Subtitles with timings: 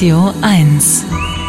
[0.00, 1.39] Radio 1.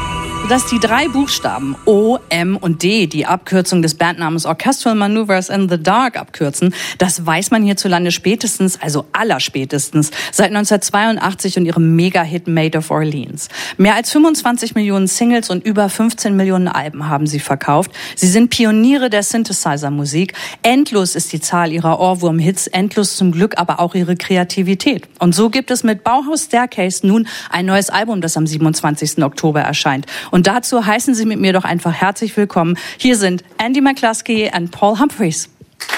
[0.51, 5.69] dass die drei Buchstaben O, M und D die Abkürzung des Bandnamens Orchestral Maneuvers in
[5.69, 12.49] the Dark abkürzen, das weiß man hierzulande spätestens, also allerspätestens, seit 1982 und ihrem Mega-Hit
[12.49, 13.47] Made of Orleans.
[13.77, 17.91] Mehr als 25 Millionen Singles und über 15 Millionen Alben haben sie verkauft.
[18.17, 20.33] Sie sind Pioniere der Synthesizer-Musik.
[20.63, 25.07] Endlos ist die Zahl ihrer Ohrwurm-Hits, endlos zum Glück aber auch ihre Kreativität.
[25.19, 29.23] Und so gibt es mit Bauhaus Staircase nun ein neues Album, das am 27.
[29.23, 30.07] Oktober erscheint.
[30.29, 32.77] Und dazu heißen Sie mit mir doch einfach herzlich willkommen.
[32.97, 35.49] Hier sind Andy McCluskey und Paul Humphreys.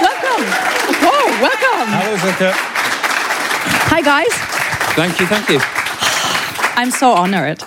[0.00, 0.44] welcome.
[1.00, 1.92] Whoa, welcome.
[1.92, 2.54] Hello, Zucker.
[3.90, 4.34] Hi, guys.
[4.94, 5.60] Thank you, thank you.
[6.76, 7.62] I'm so honored.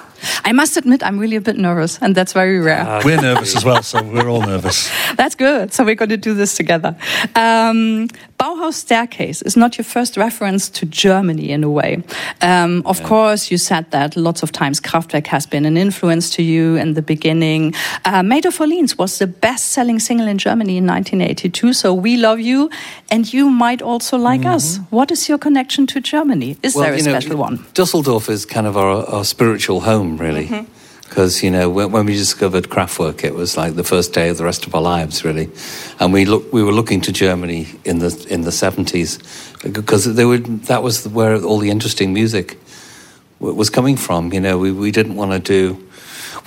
[0.49, 3.01] I must admit, I'm really a bit nervous, and that's very rare.
[3.05, 4.89] We're nervous as well, so we're all nervous.
[5.15, 5.71] That's good.
[5.73, 6.95] So we're going to do this together.
[7.35, 8.07] Um,
[8.39, 12.01] Bauhaus Staircase is not your first reference to Germany in a way.
[12.41, 16.41] Um, of course, you said that lots of times Kraftwerk has been an influence to
[16.41, 17.75] you in the beginning.
[18.05, 21.73] Uh, Made of Orleans was the best selling single in Germany in 1982.
[21.73, 22.71] So we love you,
[23.11, 24.77] and you might also like us.
[24.89, 26.57] What is your connection to Germany?
[26.63, 27.65] Is there a you know, special one?
[27.75, 30.38] Dusseldorf is kind of our, our spiritual home, really.
[30.47, 30.73] Mm-hmm.
[31.03, 34.37] Because you know, when, when we discovered Kraftwerk, it was like the first day of
[34.37, 35.49] the rest of our lives, really.
[35.99, 39.17] And we look, we were looking to Germany in the in the seventies
[39.63, 42.59] because they would that was where all the interesting music
[43.39, 44.31] was coming from.
[44.33, 45.87] You know, we, we didn't want to do.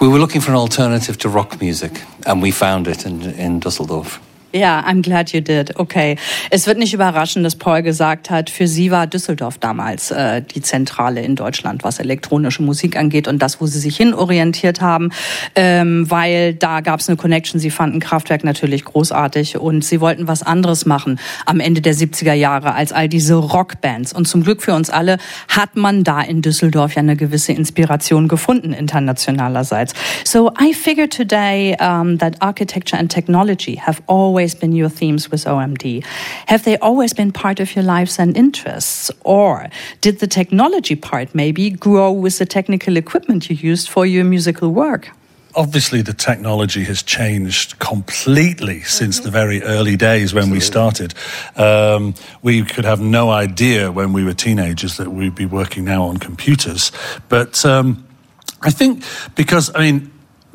[0.01, 3.59] We were looking for an alternative to rock music, and we found it in in
[3.59, 4.21] Dusseldorf.
[4.55, 5.79] Ja, I'm glad you did.
[5.79, 6.17] Okay.
[6.51, 10.61] Es wird nicht überraschen, dass Paul gesagt hat, für sie war Düsseldorf damals äh, die
[10.61, 15.11] Zentrale in Deutschland, was elektronische Musik angeht und das, wo sie sich hin orientiert haben,
[15.55, 17.61] ähm, weil da gab es eine Connection.
[17.61, 22.35] Sie fanden Kraftwerk natürlich großartig und sie wollten was anderes machen am Ende der 70er
[22.35, 24.13] Jahre als all diese Rockbands.
[24.13, 25.17] Und zum Glück für uns alle
[25.49, 29.95] hat man da in Düsseldorf ja eine gewisse Inspiration gefunden internationalerseits.
[30.25, 35.45] So I figured today um, that architecture and technology have always been your themes with
[35.45, 36.05] OMD.
[36.47, 39.11] Have they always been part of your lives and interests?
[39.25, 39.69] Or
[40.01, 44.71] did the technology part maybe grow with the technical equipment you used for your musical
[44.73, 45.11] work?
[45.55, 51.15] Obviously, the technology has changed completely since the very early days when we started.
[51.57, 56.05] Um, we could have no idea when we were teenagers that we'd be working now
[56.05, 56.91] on computers.
[57.29, 58.07] But um,
[58.63, 59.05] I think
[59.35, 60.12] because, I mean,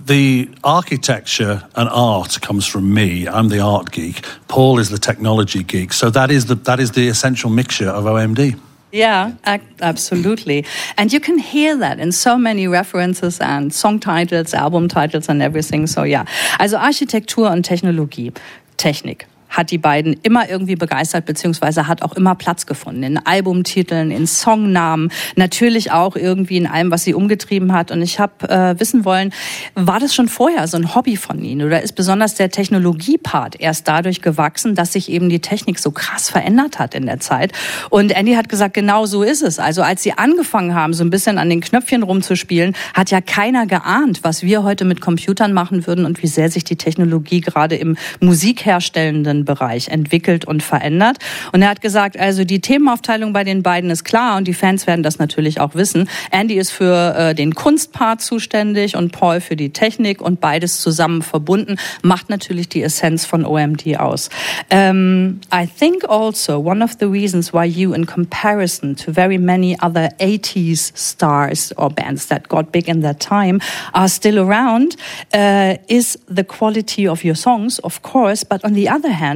[0.08, 3.28] the architecture and art comes from me.
[3.28, 4.26] I'm the art geek.
[4.48, 5.94] Paul is the technology geek.
[5.94, 8.60] So that is the that is the essential mixture of OMD.
[8.92, 9.34] Yeah,
[9.82, 10.66] absolutely.
[10.98, 15.42] And you can hear that in so many references and song titles, album titles and
[15.42, 15.88] everything.
[15.88, 16.26] So yeah.
[16.60, 18.32] Also Architektur und Technologie.
[18.78, 19.26] Technik.
[19.50, 23.04] Hat die beiden immer irgendwie begeistert, beziehungsweise hat auch immer Platz gefunden.
[23.04, 27.92] In Albumtiteln, in Songnamen, natürlich auch irgendwie in allem, was sie umgetrieben hat.
[27.92, 29.34] Und ich habe äh, wissen wollen,
[29.76, 31.66] war das schon vorher so ein Hobby von Ihnen?
[31.66, 36.30] Oder ist besonders der Technologiepart erst dadurch gewachsen, dass sich eben die Technik so krass
[36.30, 37.52] verändert hat in der Zeit?
[37.90, 39.60] Und Andy hat gesagt, genau so ist es.
[39.60, 43.66] Also als sie angefangen haben, so ein bisschen an den Knöpfchen rumzuspielen, hat ja keiner
[43.66, 47.76] geahnt, was wir heute mit Computern machen würden und wie sehr sich die Technologie gerade
[47.76, 51.18] im musikherstellenden Bereich entwickelt und verändert.
[51.52, 54.88] Und er hat gesagt, also die Themenaufteilung bei den beiden ist klar und die Fans
[54.88, 56.10] werden das natürlich auch wissen.
[56.32, 61.22] Andy ist für äh, den Kunstpart zuständig und Paul für die Technik und beides zusammen
[61.22, 64.30] verbunden macht natürlich die Essenz von OMD aus.
[64.72, 69.78] Um, I think also one of the reasons why you, in comparison to very many
[69.82, 73.60] other 80s stars or bands that got big in that time,
[73.94, 74.96] are still around,
[75.34, 79.27] uh, is the quality of your songs, of course, but on the other hand,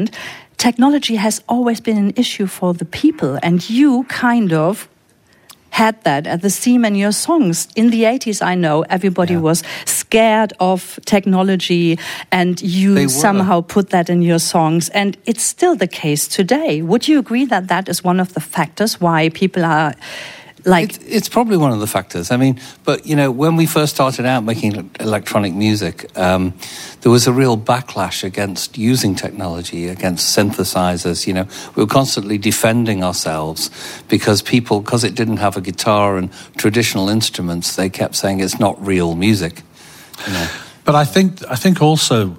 [0.57, 4.87] technology has always been an issue for the people, and you kind of
[5.71, 7.67] had that at the theme in your songs.
[7.75, 11.97] In the 80s, I know everybody was scared of technology,
[12.29, 14.89] and you somehow put that in your songs.
[14.89, 16.81] And it's still the case today.
[16.81, 19.95] Would you agree that that is one of the factors why people are
[20.65, 20.89] like.
[20.89, 22.31] It's, it's probably one of the factors.
[22.31, 26.53] I mean, but you know, when we first started out making electronic music, um,
[27.01, 31.27] there was a real backlash against using technology, against synthesizers.
[31.27, 33.69] You know, we were constantly defending ourselves
[34.07, 38.59] because people, because it didn't have a guitar and traditional instruments, they kept saying it's
[38.59, 39.61] not real music.
[40.27, 40.47] You know.
[40.83, 42.37] But I think I think also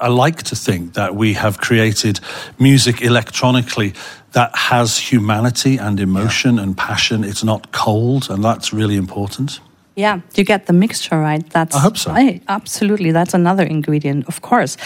[0.00, 2.20] I like to think that we have created
[2.58, 3.94] music electronically
[4.32, 7.24] that has humanity and emotion and passion.
[7.24, 9.60] It's not cold, and that's really important.
[9.96, 11.48] Yeah, you get the mixture right.
[11.50, 12.12] That's I hope so.
[12.12, 12.42] right.
[12.48, 14.76] Absolutely, that's another ingredient, of course.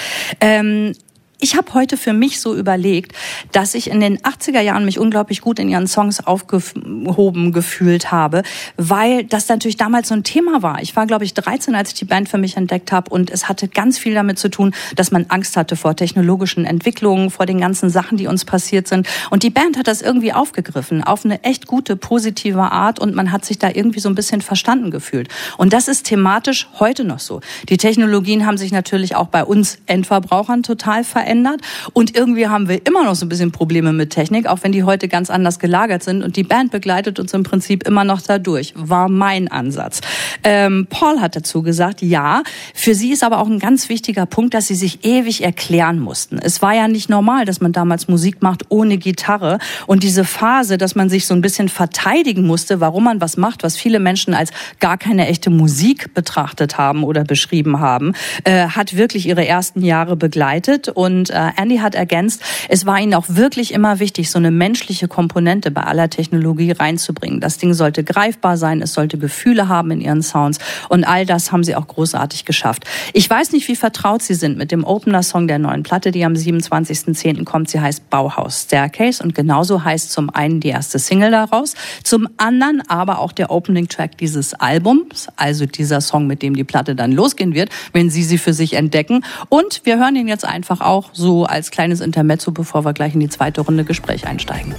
[0.41, 0.95] Um,
[1.43, 3.17] ich habe heute für mich so überlegt,
[3.51, 8.45] dass ich in den 80er Jahren mich unglaublich gut in ihren Songs aufgehoben gefühlt habe,
[8.77, 10.81] weil das natürlich damals so ein Thema war.
[10.83, 13.49] Ich war, glaube ich, 13, als ich die Band für mich entdeckt habe und es
[13.49, 17.61] hatte ganz viel damit zu tun, dass man Angst hatte vor technologischen Entwicklungen, vor den
[17.61, 19.09] ganzen Sachen, die uns passiert sind.
[19.31, 23.33] Und die Band hat das irgendwie aufgegriffen, auf eine echt gute, positive Art und man
[23.33, 25.29] hat sich da irgendwie so ein bisschen verstanden gefühlt.
[25.59, 27.41] Und das ist thematisch heute noch so.
[27.69, 31.61] Die Technologien haben sich natürlich auch bei uns Endverbrauchern total verändert verändert.
[31.93, 34.85] Und irgendwie haben wir immer noch so ein bisschen Probleme mit Technik, auch wenn die
[34.85, 36.23] heute ganz anders gelagert sind.
[36.23, 40.01] Und die Band begleitet uns im Prinzip immer noch dadurch, war mein Ansatz.
[40.45, 42.43] Ähm, Paul hat dazu gesagt, ja,
[42.75, 46.39] für sie ist aber auch ein ganz wichtiger Punkt, dass sie sich ewig erklären mussten.
[46.39, 49.59] Es war ja nicht normal, dass man damals Musik macht ohne Gitarre.
[49.87, 53.63] Und diese Phase, dass man sich so ein bisschen verteidigen musste, warum man was macht,
[53.63, 54.51] was viele Menschen als
[54.81, 58.13] gar keine echte Musik betrachtet haben oder beschrieben haben,
[58.45, 60.89] äh, hat wirklich ihre ersten Jahre begleitet.
[60.89, 64.51] Und und äh, Andy hat ergänzt, es war ihnen auch wirklich immer wichtig, so eine
[64.51, 67.39] menschliche Komponente bei aller Technologie reinzubringen.
[67.39, 70.59] Das Ding sollte greifbar sein, es sollte Gefühle haben in ihren Sounds
[70.89, 72.87] und all das haben sie auch großartig geschafft.
[73.13, 76.33] Ich weiß nicht, wie vertraut sie sind mit dem Opener-Song der neuen Platte, die am
[76.33, 77.45] 27.10.
[77.45, 77.71] kommt.
[77.71, 82.83] Sie heißt Bauhaus Staircase und genauso heißt zum einen die erste Single daraus, zum anderen
[82.89, 87.55] aber auch der Opening-Track dieses Albums, also dieser Song, mit dem die Platte dann losgehen
[87.55, 89.25] wird, wenn Sie sie für sich entdecken.
[89.49, 93.21] Und wir hören ihn jetzt einfach auch so als kleines Intermezzo, bevor wir gleich in
[93.21, 94.75] die zweite Runde Gespräch einsteigen.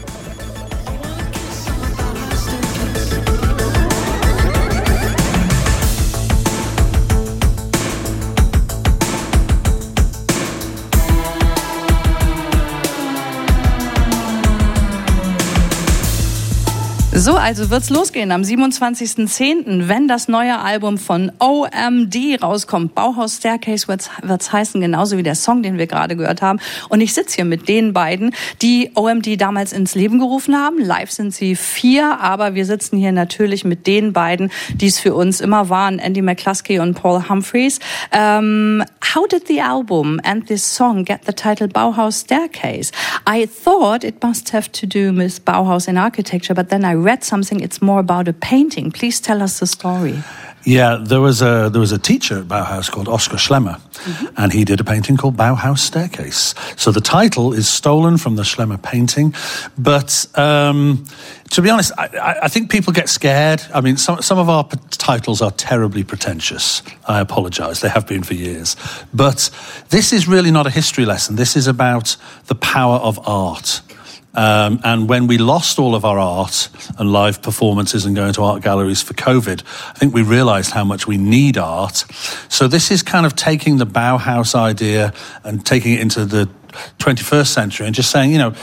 [17.15, 22.95] So, also wird's losgehen am 27.10., wenn das neue Album von OMD rauskommt.
[22.95, 26.60] Bauhaus Staircase wird's, wird's heißen, genauso wie der Song, den wir gerade gehört haben.
[26.89, 28.33] Und ich sitze hier mit den beiden,
[28.63, 30.80] die OMD damals ins Leben gerufen haben.
[30.80, 35.13] Live sind sie vier, aber wir sitzen hier natürlich mit den beiden, die es für
[35.13, 37.80] uns immer waren, Andy McCluskey und Paul Humphreys.
[38.12, 38.83] Um,
[39.13, 42.92] how did the album and this song get the title Bauhaus Staircase?
[43.27, 47.24] I thought it must have to do with Bauhaus in architecture, but then I read
[47.24, 47.60] something.
[47.60, 48.92] It's more about a painting.
[48.92, 50.24] Please tell us the story.
[50.66, 54.28] Yeah, there was a there was a teacher at Bauhaus called Oscar Schlemmer, mm-hmm.
[54.38, 56.56] and he did a painting called Bauhaus Staircase.
[56.78, 59.34] So the title is stolen from the Schlemmer painting,
[59.78, 61.04] but um,
[61.50, 63.62] to be honest, I, I, think people get scared.
[63.74, 66.82] I mean, some some of our p- titles are terribly pretentious.
[67.10, 68.78] I apologise; they have been for years.
[69.14, 69.50] But
[69.90, 71.36] this is really not a history lesson.
[71.36, 72.16] This is about
[72.48, 73.82] the power of art.
[74.35, 78.44] Um, and when we lost all of our art and live performances and going to
[78.44, 82.03] art galleries for COVID, I think we realized how much we need art.
[82.50, 85.13] So this is kind of taking the Bauhaus idea
[85.44, 86.50] and taking it into the
[87.00, 88.56] 21st century and just saying, you know,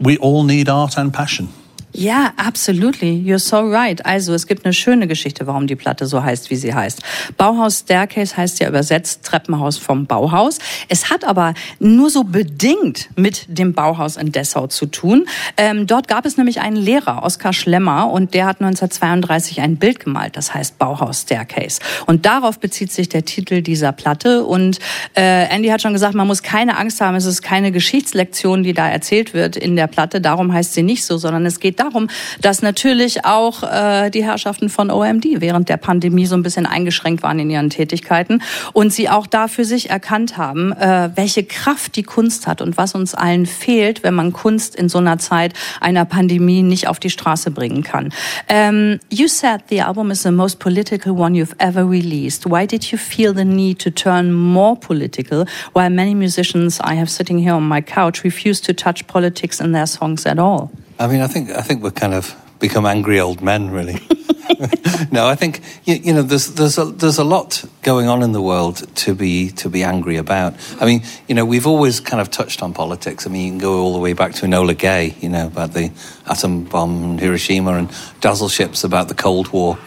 [0.00, 1.48] we all need art and passion.
[1.96, 3.22] Ja, absolutely.
[3.24, 4.04] You're so right.
[4.04, 7.00] Also es gibt eine schöne Geschichte, warum die Platte so heißt, wie sie heißt.
[7.36, 10.58] Bauhaus Staircase heißt ja übersetzt Treppenhaus vom Bauhaus.
[10.88, 15.26] Es hat aber nur so bedingt mit dem Bauhaus in Dessau zu tun.
[15.56, 20.00] Ähm, dort gab es nämlich einen Lehrer, Oskar Schlemmer, und der hat 1932 ein Bild
[20.00, 21.78] gemalt, das heißt Bauhaus Staircase.
[22.06, 24.44] Und darauf bezieht sich der Titel dieser Platte.
[24.44, 24.80] Und
[25.14, 28.72] äh, Andy hat schon gesagt, man muss keine Angst haben, es ist keine Geschichtslektion, die
[28.72, 30.20] da erzählt wird in der Platte.
[30.20, 32.08] Darum heißt sie nicht so, sondern es geht darum,
[32.40, 37.22] dass natürlich auch äh, die Herrschaften von OMD während der Pandemie so ein bisschen eingeschränkt
[37.22, 41.96] waren in ihren Tätigkeiten und sie auch da für sich erkannt haben, äh, welche Kraft
[41.96, 45.52] die Kunst hat und was uns allen fehlt, wenn man Kunst in so einer Zeit
[45.80, 48.12] einer Pandemie nicht auf die Straße bringen kann.
[48.50, 52.44] Um, you said the album is the most political one you've ever released.
[52.46, 57.10] Why did you feel the need to turn more political while many musicians I have
[57.10, 60.70] sitting here on my couch refuse to touch politics in their songs at all?
[60.98, 63.94] I mean, I think I think we're kind of become angry old men, really.
[65.10, 68.32] no, I think you, you, know there's there's a there's a lot going on in
[68.32, 70.54] the world to be to be angry about.
[70.80, 73.26] I mean, you know, we've always kind of touched on politics.
[73.26, 75.72] I mean, you can go all the way back to Enola Gay, you know, about
[75.72, 75.90] the
[76.26, 79.78] atom bomb in Hiroshima, and dazzle ships about the Cold War.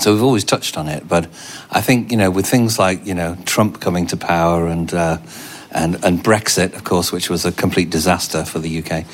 [0.00, 1.26] So we've always touched on it, but
[1.70, 5.18] I think you know with things like you know Trump coming to power and uh,
[5.70, 9.04] and and Brexit, of course, which was a complete disaster for the UK.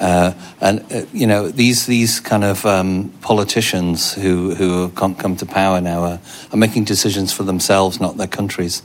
[0.00, 5.36] Uh, and uh, you know these these kind of um, politicians who who can't come
[5.36, 6.20] to power now are,
[6.52, 8.82] are, making decisions for themselves, not their countries.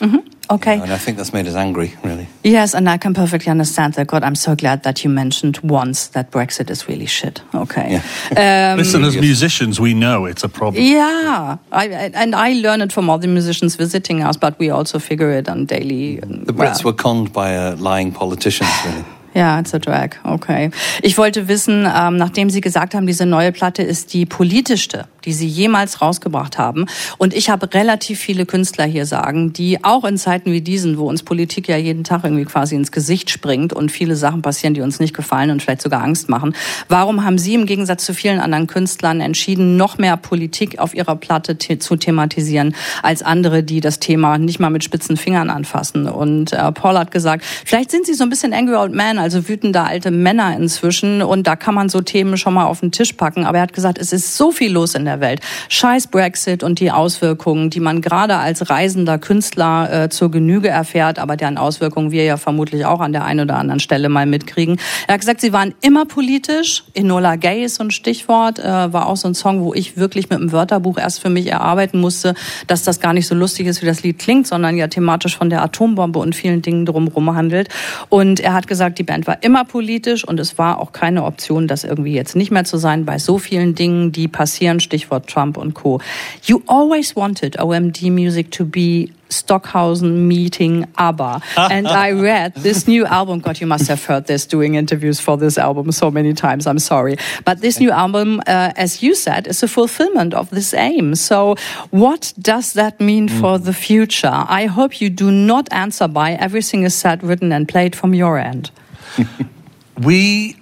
[0.00, 0.32] Mhm.
[0.50, 0.72] Okay.
[0.72, 2.26] You know, and I think that's made us angry, really.
[2.42, 4.08] Yes, and I can perfectly understand that.
[4.08, 7.40] God, I'm so glad that you mentioned once that Brexit is really shit.
[7.54, 8.02] Okay.
[8.36, 8.72] Yeah.
[8.72, 10.84] Um, Listen, as musicians, we know it's a problem.
[10.84, 14.98] Yeah, I, and I learn it from all the musicians visiting us, but we also
[14.98, 16.16] figure it on daily.
[16.16, 16.92] The Brits well.
[16.92, 19.04] were conned by uh, lying politicians, really.
[19.34, 20.10] Ja, it's a drag.
[20.24, 20.70] Okay.
[21.00, 25.32] Ich wollte wissen, ähm, nachdem Sie gesagt haben, diese neue Platte ist die politischste, die
[25.32, 26.86] Sie jemals rausgebracht haben.
[27.16, 31.08] Und ich habe relativ viele Künstler hier sagen, die auch in Zeiten wie diesen, wo
[31.08, 34.82] uns Politik ja jeden Tag irgendwie quasi ins Gesicht springt und viele Sachen passieren, die
[34.82, 36.54] uns nicht gefallen und vielleicht sogar Angst machen.
[36.88, 41.16] Warum haben Sie im Gegensatz zu vielen anderen Künstlern entschieden, noch mehr Politik auf Ihrer
[41.16, 46.06] Platte te zu thematisieren als andere, die das Thema nicht mal mit spitzen Fingern anfassen?
[46.06, 49.48] Und äh, Paul hat gesagt, vielleicht sind Sie so ein bisschen Angry Old Man also
[49.48, 53.12] wütende alte Männer inzwischen und da kann man so Themen schon mal auf den Tisch
[53.14, 53.44] packen.
[53.44, 55.40] Aber er hat gesagt, es ist so viel los in der Welt.
[55.68, 61.18] Scheiß Brexit und die Auswirkungen, die man gerade als reisender Künstler äh, zur Genüge erfährt,
[61.18, 64.78] aber deren Auswirkungen wir ja vermutlich auch an der einen oder anderen Stelle mal mitkriegen.
[65.06, 66.84] Er hat gesagt, sie waren immer politisch.
[66.94, 70.28] Enola Gay ist so ein Stichwort, äh, war auch so ein Song, wo ich wirklich
[70.30, 72.34] mit dem Wörterbuch erst für mich erarbeiten musste,
[72.66, 75.50] dass das gar nicht so lustig ist, wie das Lied klingt, sondern ja thematisch von
[75.50, 77.68] der Atombombe und vielen Dingen drumherum handelt.
[78.08, 81.68] Und er hat gesagt, die Band war immer politisch und es war auch keine Option,
[81.68, 85.58] das irgendwie jetzt nicht mehr zu sein bei so vielen Dingen, die passieren, Stichwort Trump
[85.58, 86.00] und Co.
[86.44, 91.42] You always wanted OMD Music to be Stockhausen meeting ABBA.
[91.56, 93.40] and I read this new album.
[93.40, 96.66] God, you must have heard this doing interviews for this album so many times.
[96.66, 97.16] I'm sorry.
[97.44, 101.14] But this new album, uh, as you said, is a fulfillment of this aim.
[101.16, 101.56] So
[101.90, 103.40] what does that mean mm.
[103.40, 104.44] for the future?
[104.48, 108.38] I hope you do not answer by everything is said, written and played from your
[108.38, 108.70] end.
[110.02, 110.56] we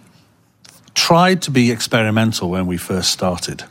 [0.95, 3.65] tried to be experimental when we first started.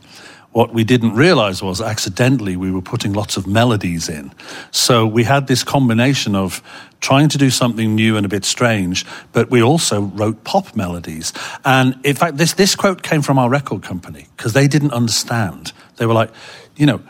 [0.52, 4.32] What we didn't realize was accidentally we were putting lots of melodies in.
[4.72, 6.60] So we had this combination of
[7.00, 11.32] trying to do something new and a bit strange, but we also wrote pop melodies.
[11.64, 15.72] And in fact, this, this quote came from our record company because they didn't understand.
[15.96, 16.30] They were like,
[16.76, 17.00] you know,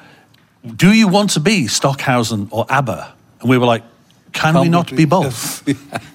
[0.77, 3.15] do you want to be Stockhausen or ABBA?
[3.41, 3.85] And we were like,
[4.33, 5.67] can Can't we not be both?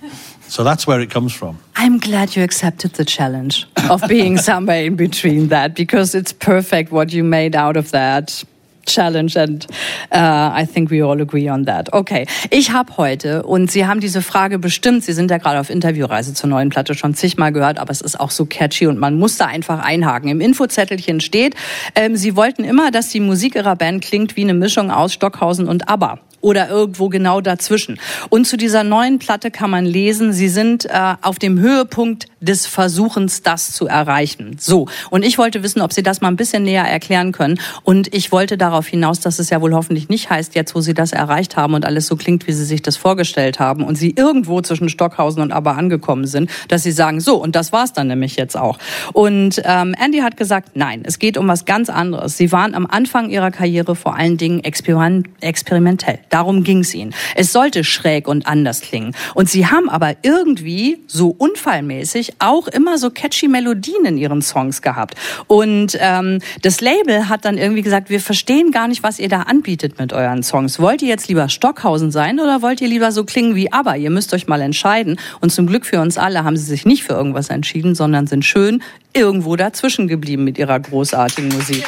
[0.47, 1.57] So that's where it comes from.
[1.75, 6.91] I'm glad you accepted the challenge of being somewhere in between that because it's perfect
[6.91, 8.43] what you made out of that.
[8.87, 9.65] Challenge and
[10.11, 11.91] uh, I think we all agree on that.
[11.91, 15.03] Okay, ich habe heute und Sie haben diese Frage bestimmt.
[15.03, 18.19] Sie sind ja gerade auf Interviewreise zur neuen Platte schon zigmal gehört, aber es ist
[18.19, 20.29] auch so catchy und man muss da einfach einhaken.
[20.29, 21.55] Im Infozettelchen steht,
[21.95, 25.67] ähm, Sie wollten immer, dass die Musik Ihrer Band klingt wie eine Mischung aus Stockhausen
[25.67, 27.99] und ABBA oder irgendwo genau dazwischen.
[28.29, 32.67] Und zu dieser neuen Platte kann man lesen, sie sind äh, auf dem Höhepunkt des
[32.67, 34.57] Versuchens, das zu erreichen.
[34.59, 34.87] So.
[35.09, 37.59] Und ich wollte wissen, ob Sie das mal ein bisschen näher erklären können.
[37.81, 40.93] Und ich wollte darauf hinaus, dass es ja wohl hoffentlich nicht heißt, jetzt wo Sie
[40.93, 44.11] das erreicht haben und alles so klingt, wie Sie sich das vorgestellt haben und Sie
[44.15, 48.07] irgendwo zwischen Stockhausen und Aber angekommen sind, dass Sie sagen, so, und das war's dann
[48.07, 48.77] nämlich jetzt auch.
[49.13, 52.37] Und ähm, Andy hat gesagt, nein, es geht um was ganz anderes.
[52.37, 56.19] Sie waren am Anfang Ihrer Karriere vor allen Dingen experimentell.
[56.35, 57.15] Darum ging es ihnen.
[57.35, 59.15] Es sollte schräg und anders klingen.
[59.35, 64.81] Und sie haben aber irgendwie so unfallmäßig auch immer so catchy Melodien in ihren Songs
[64.81, 65.15] gehabt.
[65.47, 69.43] Und ähm, das Label hat dann irgendwie gesagt, wir verstehen gar nicht, was ihr da
[69.43, 70.77] anbietet mit euren Songs.
[70.77, 73.95] Wollt ihr jetzt lieber Stockhausen sein oder wollt ihr lieber so klingen wie Aber?
[73.95, 75.17] Ihr müsst euch mal entscheiden.
[75.39, 78.43] Und zum Glück für uns alle haben sie sich nicht für irgendwas entschieden, sondern sind
[78.43, 81.85] schön irgendwo dazwischen geblieben mit ihrer großartigen Musik.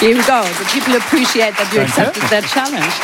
[0.00, 0.42] Here we go.
[0.42, 2.94] The people appreciate that you accepted that challenge.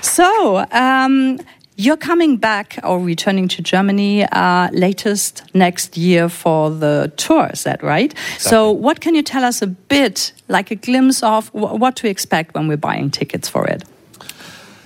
[0.04, 1.38] so, um,
[1.76, 7.62] you're coming back or returning to Germany uh, latest next year for the tour, is
[7.62, 8.12] that right?
[8.12, 8.38] Exactly.
[8.38, 12.54] So, what can you tell us a bit, like a glimpse of what to expect
[12.54, 13.84] when we're buying tickets for it?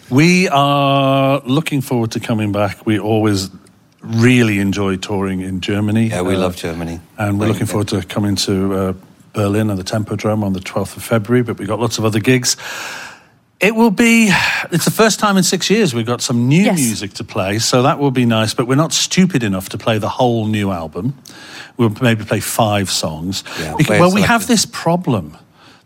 [0.08, 2.86] We are looking forward to coming back.
[2.86, 3.50] We always
[4.02, 6.08] really enjoy touring in Germany.
[6.08, 7.00] Yeah, we uh, love Germany.
[7.18, 8.92] And we're looking forward to coming to uh,
[9.34, 12.20] Berlin and the Tempodrome on the 12th of February, but we've got lots of other
[12.20, 12.56] gigs.
[13.60, 14.30] It will be,
[14.72, 16.78] it's the first time in six years we've got some new yes.
[16.78, 19.98] music to play, so that will be nice, but we're not stupid enough to play
[19.98, 21.16] the whole new album.
[21.76, 23.44] We'll maybe play five songs.
[23.60, 25.36] Yeah, because, well, we have this problem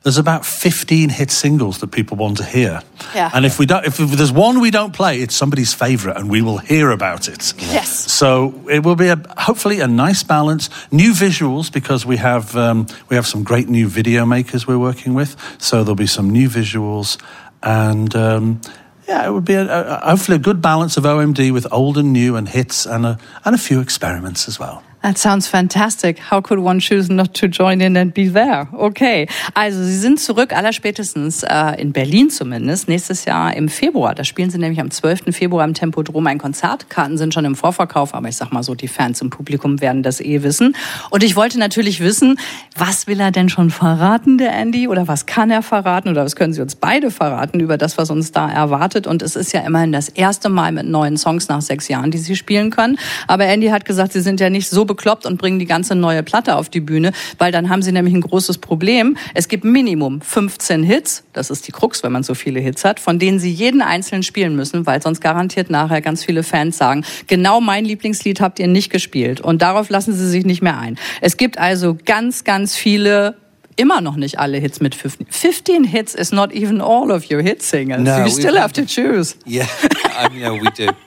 [0.03, 2.81] there's about 15 hit singles that people want to hear.
[3.15, 3.31] Yeah.
[3.35, 6.41] And if we don't, if there's one we don't play, it's somebody's favorite, and we
[6.41, 7.53] will hear about it.
[7.59, 7.91] Yes.
[8.11, 10.71] So it will be a, hopefully a nice balance.
[10.93, 15.15] New visuals because we have um, we have some great new video makers we're working
[15.15, 15.37] with.
[15.59, 17.21] So there'll be some new visuals,
[17.63, 18.61] and um,
[19.09, 22.13] yeah, it would be a, a, hopefully a good balance of OMD with old and
[22.13, 24.83] new and hits, and a and a few experiments as well.
[25.01, 26.19] That sounds fantastic.
[26.19, 28.67] How could one choose not to join in and be there?
[28.77, 29.29] Okay.
[29.55, 34.17] Also, Sie sind zurück, allerspätestens äh, in Berlin zumindest, nächstes Jahr im Februar.
[34.17, 35.27] Da spielen Sie nämlich am 12.
[35.31, 36.91] Februar im Tempodrom ein Konzert.
[36.91, 40.03] Karten sind schon im Vorverkauf, aber ich sag mal so, die Fans im Publikum werden
[40.03, 40.75] das eh wissen.
[41.11, 42.37] Und ich wollte natürlich wissen,
[42.77, 44.89] was will er denn schon verraten, der Andy?
[44.89, 46.09] Oder was kann er verraten?
[46.09, 49.07] Oder was können Sie uns beide verraten über das, was uns da erwartet?
[49.07, 52.19] Und es ist ja immerhin das erste Mal mit neuen Songs nach sechs Jahren, die
[52.19, 52.99] Sie spielen können.
[53.29, 56.25] Aber Andy hat gesagt, Sie sind ja nicht so bekloppt und bringen die ganze neue
[56.25, 59.17] Platte auf die Bühne, weil dann haben sie nämlich ein großes Problem.
[59.35, 62.99] Es gibt Minimum 15 Hits, das ist die Krux, wenn man so viele Hits hat,
[62.99, 67.05] von denen sie jeden einzelnen spielen müssen, weil sonst garantiert nachher ganz viele Fans sagen,
[67.29, 70.99] genau mein Lieblingslied habt ihr nicht gespielt und darauf lassen sie sich nicht mehr ein.
[71.21, 73.37] Es gibt also ganz, ganz viele
[73.79, 75.27] immer noch nicht alle Hits mit 15.
[75.31, 78.01] 15 hits is not even all of your hit singers.
[78.01, 79.37] No, you still have to choose.
[79.47, 79.67] Yeah,
[80.17, 80.93] I mean, we do.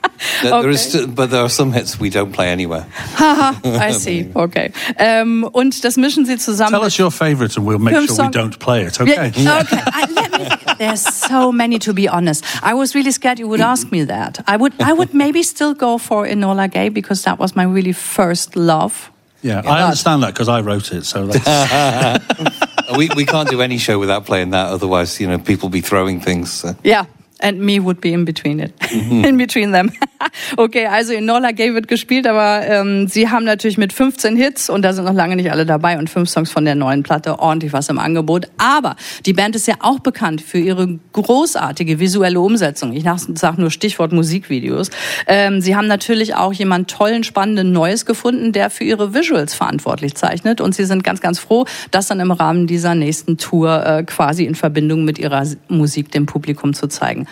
[0.44, 0.62] There, okay.
[0.62, 2.86] there is still, but there are some hits we don't play anywhere.
[3.16, 4.30] Haha, I see.
[4.36, 4.72] Okay.
[5.00, 6.74] Um, und das mischen Sie zusammen.
[6.74, 9.02] Tell us your favorite and we'll make sure we don't play it.
[9.02, 9.32] Okay.
[9.36, 9.82] Yeah, okay.
[9.84, 12.46] I, let me, there's so many to be honest.
[12.62, 14.44] I was really scared you would ask me that.
[14.48, 17.94] I would, I would maybe still go for Enola Gay because that was my really
[17.94, 19.12] first love.
[19.42, 21.06] Yeah, yeah I understand that because I wrote it.
[21.06, 21.26] So
[22.98, 24.68] we we can't do any show without playing that.
[24.68, 26.52] Otherwise, you know, people be throwing things.
[26.52, 26.76] So.
[26.84, 27.06] Yeah,
[27.42, 29.24] and me would be in between it, mhm.
[29.28, 29.92] in between them.
[30.58, 34.84] okay, also Enola Gay wird gespielt, aber ähm, sie haben natürlich mit 15 Hits und
[34.84, 37.74] da sind noch lange nicht alle dabei und fünf Songs von der neuen Platte ordentlich
[37.74, 38.48] was im Angebot.
[38.58, 38.96] Aber
[39.26, 42.94] die Band ist ja auch bekannt für ihre großartige visuelle Umsetzung.
[42.94, 44.90] Ich sage nur Stichwort Musikvideos.
[45.28, 50.16] Ähm, sie haben natürlich auch jemand tollen, spannenden Neues gefunden, der für ihre Visuals verantwortlich
[50.16, 54.04] zeichnet und sie sind ganz, ganz froh, das dann im Rahmen dieser nächsten Tour äh,
[54.04, 57.28] quasi in Verbindung mit ihrer Musik dem Publikum zu zeigen.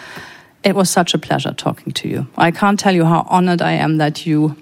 [0.64, 2.28] It was such a pleasure talking to you.
[2.38, 4.58] I can't tell you how honored I am that you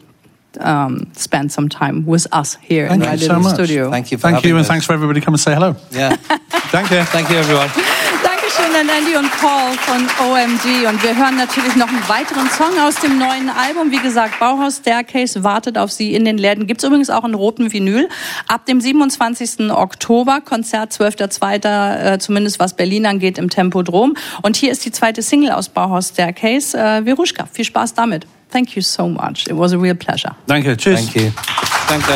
[0.60, 3.92] um, spent some time with us here Thank in my little so studio.
[3.92, 4.18] Thank you.
[4.18, 5.76] Thank you, and thanks for everybody coming and say hello.
[5.92, 6.16] Yeah.
[6.70, 7.04] Thank you.
[7.04, 8.24] Thank you, everyone.
[8.48, 10.88] Dankeschön an Andy und Paul von OMG.
[10.88, 13.92] Und wir hören natürlich noch einen weiteren Song aus dem neuen Album.
[13.92, 16.66] Wie gesagt, Bauhaus Staircase wartet auf Sie in den Läden.
[16.66, 18.08] Gibt's übrigens auch einen roten Vinyl.
[18.48, 19.70] Ab dem 27.
[19.72, 24.16] Oktober, Konzert 12.2., äh, zumindest was Berlin angeht, im Tempodrom.
[24.44, 27.50] Und hier ist die zweite Single aus Bauhaus Staircase, äh, Veruschka.
[27.52, 28.28] Viel Spaß damit.
[28.50, 29.46] Thank you so much.
[29.48, 30.36] It was a real pleasure.
[30.46, 30.78] Danke.
[30.78, 31.12] Tschüss.
[31.12, 31.32] Thank you.
[31.90, 32.14] Danke.